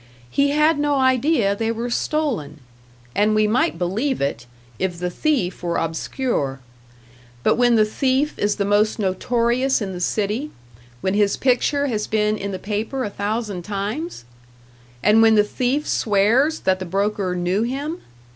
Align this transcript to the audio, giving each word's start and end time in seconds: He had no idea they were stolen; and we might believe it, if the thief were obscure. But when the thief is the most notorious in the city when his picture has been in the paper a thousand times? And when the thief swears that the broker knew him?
He 0.31 0.49
had 0.49 0.79
no 0.79 0.95
idea 0.95 1.55
they 1.55 1.71
were 1.71 1.91
stolen; 1.91 2.59
and 3.13 3.35
we 3.35 3.45
might 3.45 3.77
believe 3.77 4.19
it, 4.19 4.47
if 4.79 4.97
the 4.97 5.11
thief 5.11 5.61
were 5.61 5.77
obscure. 5.77 6.59
But 7.43 7.53
when 7.53 7.75
the 7.75 7.85
thief 7.85 8.33
is 8.39 8.55
the 8.55 8.65
most 8.65 8.97
notorious 8.97 9.79
in 9.79 9.91
the 9.93 9.99
city 10.01 10.49
when 11.01 11.13
his 11.13 11.37
picture 11.37 11.85
has 11.85 12.07
been 12.07 12.35
in 12.35 12.49
the 12.51 12.57
paper 12.57 13.03
a 13.03 13.11
thousand 13.11 13.61
times? 13.61 14.25
And 15.03 15.21
when 15.21 15.35
the 15.35 15.43
thief 15.43 15.87
swears 15.87 16.61
that 16.61 16.79
the 16.79 16.85
broker 16.85 17.35
knew 17.35 17.61
him? 17.61 17.99